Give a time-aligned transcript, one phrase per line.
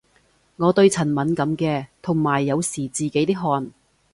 [0.55, 3.71] 我對塵敏感嘅，同埋有時自己啲汗